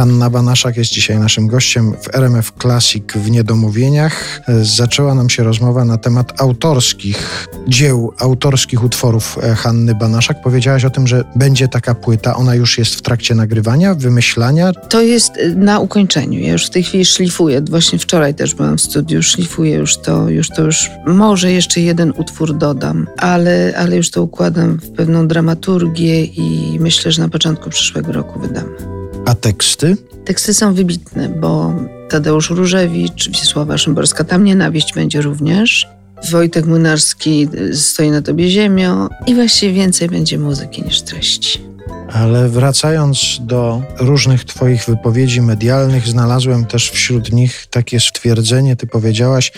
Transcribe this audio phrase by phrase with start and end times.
[0.00, 4.40] Hanna Banaszak jest dzisiaj naszym gościem w RMF Classic w Niedomówieniach.
[4.62, 10.42] Zaczęła nam się rozmowa na temat autorskich dzieł, autorskich utworów e, Hanny Banaszak.
[10.42, 12.36] Powiedziałaś o tym, że będzie taka płyta.
[12.36, 14.72] Ona już jest w trakcie nagrywania, wymyślania.
[14.72, 16.40] To jest y, na ukończeniu.
[16.40, 17.60] Ja już w tej chwili szlifuję.
[17.60, 22.12] Właśnie wczoraj też byłam w studiu, szlifuję już to, już to już może jeszcze jeden
[22.16, 27.70] utwór dodam, ale, ale już to układam w pewną dramaturgię i myślę, że na początku
[27.70, 28.99] przyszłego roku wydam.
[29.30, 29.96] A teksty?
[30.24, 31.74] Teksty są wybitne, bo
[32.08, 35.88] Tadeusz Różewicz, Wisława Szymborska, tam nienawiść będzie również.
[36.30, 41.69] Wojtek Młynarski stoi na tobie ziemią i właściwie więcej będzie muzyki niż treści.
[42.12, 49.52] Ale wracając do różnych Twoich wypowiedzi medialnych, znalazłem też wśród nich takie stwierdzenie, Ty powiedziałaś,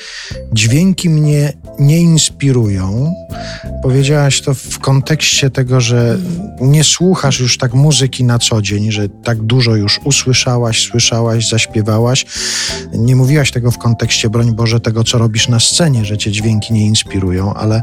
[0.52, 3.14] dźwięki mnie nie inspirują.
[3.82, 6.18] Powiedziałaś to w kontekście tego, że
[6.60, 12.26] nie słuchasz już tak muzyki na co dzień, że tak dużo już usłyszałaś, słyszałaś, zaśpiewałaś.
[12.92, 16.72] Nie mówiłaś tego w kontekście, broń Boże, tego, co robisz na scenie, że cię dźwięki
[16.72, 17.82] nie inspirują, ale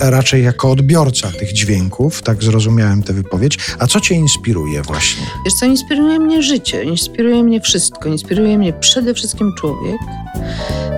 [0.00, 3.58] raczej jako odbiorca tych dźwięków, tak zrozumiałem tę wypowiedź.
[3.78, 5.26] A co cię inspiruje właśnie?
[5.44, 8.08] Wiesz co, inspiruje mnie życie, inspiruje mnie wszystko.
[8.08, 9.96] Inspiruje mnie przede wszystkim człowiek.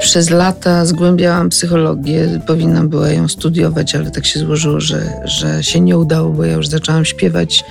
[0.00, 5.80] Przez lata zgłębiałam psychologię, powinnam była ją studiować, ale tak się złożyło, że, że się
[5.80, 7.64] nie udało, bo ja już zaczęłam śpiewać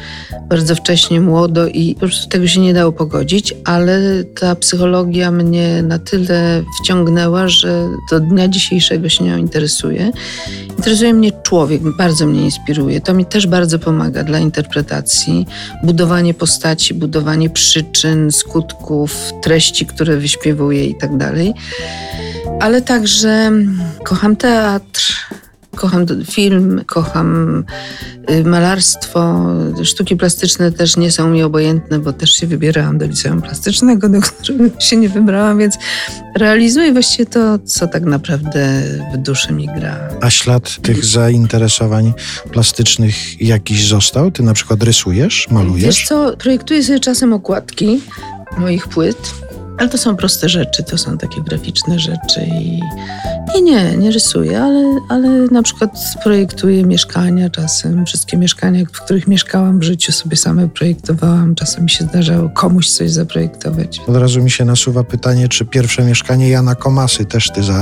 [0.49, 5.83] bardzo wcześnie, młodo i po prostu tego się nie dało pogodzić, ale ta psychologia mnie
[5.83, 10.11] na tyle wciągnęła, że do dnia dzisiejszego się nią interesuje.
[10.77, 13.01] Interesuje mnie człowiek, bardzo mnie inspiruje.
[13.01, 15.22] To mi też bardzo pomaga dla interpretacji,
[15.83, 21.53] budowanie postaci, budowanie przyczyn, skutków, treści, które wyśpiewuję i tak dalej.
[22.59, 23.51] Ale także
[24.03, 25.13] kocham teatr,
[25.75, 27.63] kocham film, kocham
[28.29, 29.45] y, malarstwo.
[29.83, 34.21] Sztuki plastyczne też nie są mi obojętne, bo też się wybierałam do liceum plastycznego, do
[34.21, 35.77] którego się nie wybrałam, więc
[36.35, 40.09] realizuję właściwie to, co tak naprawdę w duszy mi gra.
[40.21, 42.13] A ślad tych zainteresowań
[42.51, 44.31] plastycznych jakiś został?
[44.31, 45.85] Ty na przykład rysujesz, malujesz?
[45.85, 48.01] Wiesz co, projektuję sobie czasem okładki
[48.57, 49.33] moich płyt
[49.77, 52.79] ale to są proste rzeczy, to są takie graficzne rzeczy i,
[53.59, 55.91] i nie, nie rysuję, ale, ale na przykład
[56.23, 58.05] projektuję mieszkania czasem.
[58.05, 61.55] Wszystkie mieszkania, w których mieszkałam w życiu sobie same projektowałam.
[61.55, 64.01] Czasem mi się zdarzało komuś coś zaprojektować.
[64.07, 67.81] Od razu mi się nasuwa pytanie, czy pierwsze mieszkanie Jana Komasy też ty za,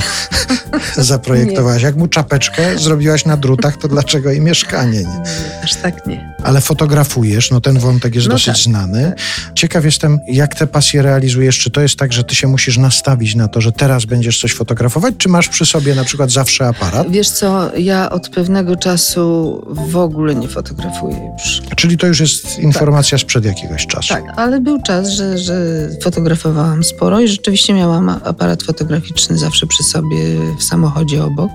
[1.13, 1.81] zaprojektowałaś?
[1.81, 4.99] Jak mu czapeczkę zrobiłaś na drutach, to dlaczego i mieszkanie?
[4.99, 5.03] Nie?
[5.03, 6.31] nie aż tak nie.
[6.43, 9.13] Ale fotografujesz, no ten wątek jest no dosyć tak, znany.
[9.15, 9.53] Tak.
[9.55, 12.77] Ciekaw jestem, jak te pasje realizujesz, czy to to jest tak, że ty się musisz
[12.77, 16.67] nastawić na to, że teraz będziesz coś fotografować, czy masz przy sobie na przykład zawsze
[16.67, 17.11] aparat?
[17.11, 21.61] Wiesz co, ja od pewnego czasu w ogóle nie fotografuję już.
[21.75, 23.21] Czyli to już jest informacja tak.
[23.21, 24.13] sprzed jakiegoś czasu.
[24.13, 25.55] Tak, ale był czas, że, że
[26.03, 30.17] fotografowałam sporo i rzeczywiście miałam aparat fotograficzny zawsze przy sobie
[30.59, 31.51] w samochodzie obok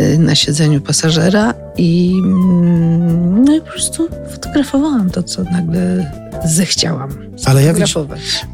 [0.00, 6.12] y, na siedzeniu pasażera i, mm, no i po prostu fotografowałam to, co nagle
[6.44, 7.10] zechciałam.
[7.44, 7.74] Ale ja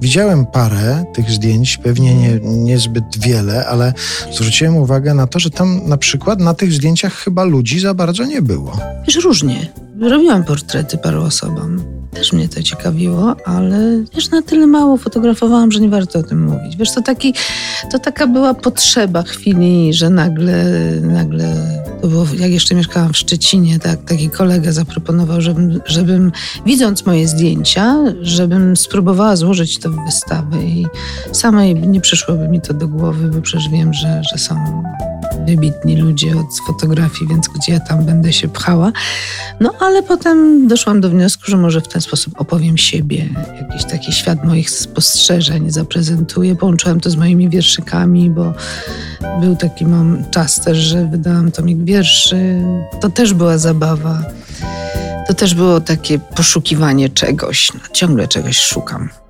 [0.00, 3.92] widziałem parę tych zdjęć, pewnie nie, niezbyt wiele, ale
[4.32, 8.24] zwróciłem uwagę na to, że tam na przykład na tych zdjęciach chyba ludzi za bardzo
[8.24, 8.72] nie było.
[9.06, 9.72] Wiesz, różnie.
[10.00, 11.82] Robiłam portrety paru osobom.
[12.14, 16.44] Też mnie to ciekawiło, ale wiesz, na tyle mało fotografowałam, że nie warto o tym
[16.44, 16.76] mówić.
[16.76, 17.34] Wiesz, to, taki,
[17.92, 20.64] to taka była potrzeba chwili, że nagle,
[21.02, 21.54] nagle
[22.04, 26.32] to było, jak jeszcze mieszkałam w Szczecinie, tak, taki kolega zaproponował, żebym, żebym
[26.66, 30.86] widząc moje zdjęcia, żebym spróbowała złożyć to w wystawę i
[31.32, 34.82] samej nie przyszłoby mi to do głowy, bo przecież wiem, że, że są
[35.46, 38.92] wybitni ludzie od fotografii, więc gdzie ja tam będę się pchała.
[39.60, 43.28] No ale potem doszłam do wniosku, że może w ten sposób opowiem siebie,
[43.60, 46.56] jakiś taki świat moich spostrzeżeń zaprezentuję.
[46.56, 48.52] Połączyłam to z moimi wierszykami, bo
[49.40, 52.62] był taki mam czas też, że wydałam tomik wierszy.
[53.00, 54.22] To też była zabawa.
[55.28, 57.72] To też było takie poszukiwanie czegoś.
[57.74, 59.23] No, ciągle czegoś szukam.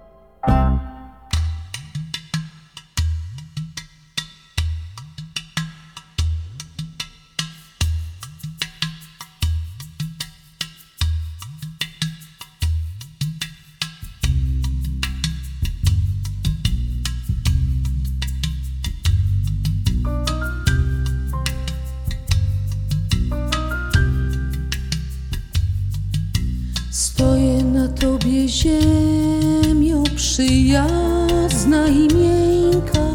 [28.64, 33.08] Ziemio przyjazna i miękka,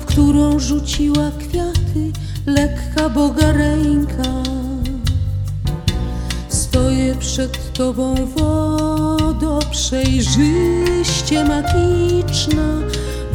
[0.00, 2.12] w którą rzuciła kwiaty
[2.46, 4.42] lekka Boga ręka.
[6.48, 12.78] Stoję przed tobą wodo przejrzyście magiczna,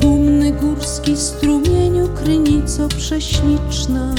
[0.01, 4.15] dumny górski strumieniu krynico prześliczna.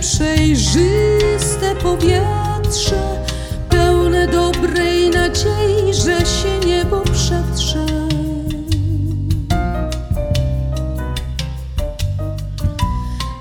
[0.00, 3.24] Przejrzyste powietrze,
[3.68, 7.86] pełne dobrej nadziei, że się niebo przetrze.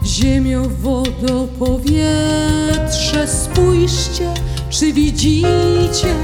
[0.06, 4.34] Ziemio, wodo, powietrze, spójrzcie,
[4.70, 6.16] czy widzicie,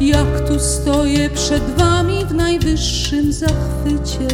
[0.00, 4.28] jak tu stoję przed wami w najwyższym zachwycie.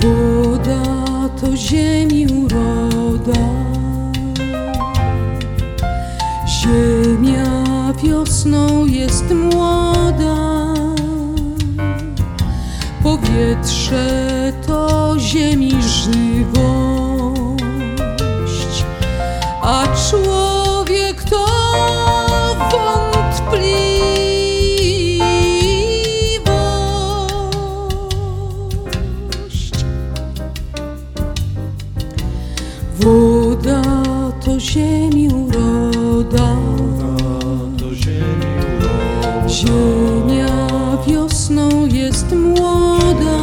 [0.00, 3.48] Woda to ziemi uroda,
[6.46, 10.36] ziemia wiosną jest młoda,
[13.02, 16.44] powietrze to ziemi żywość,
[19.62, 20.59] a człowiek
[42.10, 43.38] jest młoda,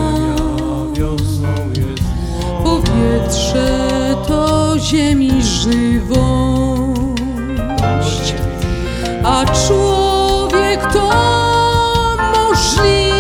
[2.64, 6.86] powietrze to ziemi żywość,
[9.24, 11.12] a człowiek to
[12.36, 13.14] możliwość.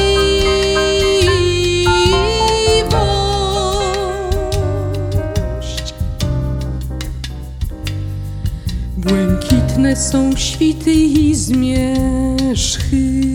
[8.97, 13.27] Błękitne są świty i zmierzchy.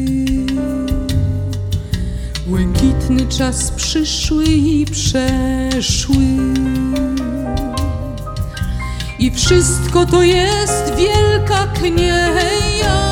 [3.12, 6.16] Błękitny czas przyszły i przeszły.
[9.18, 13.02] I wszystko to jest wielka knieja,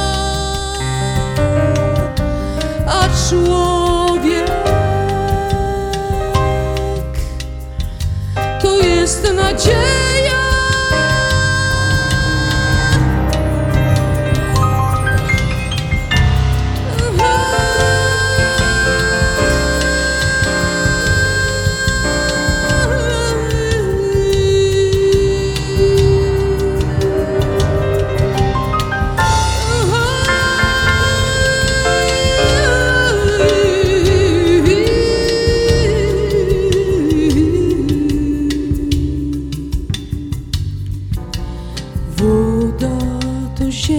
[2.86, 4.50] a człowiek
[8.62, 9.89] to jest nadzieja.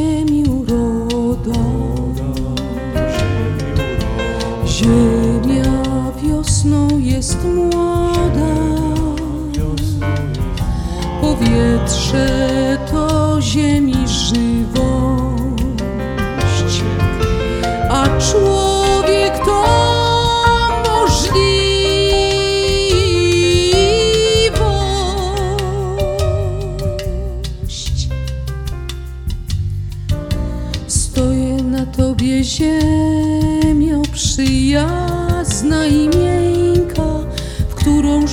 [0.02, 0.44] Ziemi
[4.66, 8.56] ziemia wiosną jest młoda,
[11.22, 15.12] powietrze to ziemi żywość,
[17.90, 18.71] a człowiek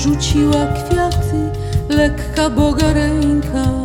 [0.09, 1.50] rzuciła kwiaty
[1.88, 3.83] lekka Boga ręka.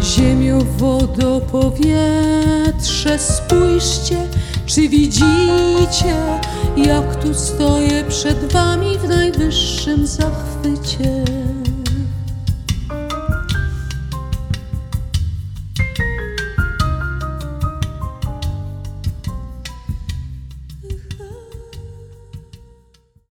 [0.00, 4.16] Ziemio, wodo, powietrze, spójrzcie,
[4.66, 6.14] czy widzicie,
[6.76, 11.24] jak tu stoję przed wami w najwyższym zachwycie.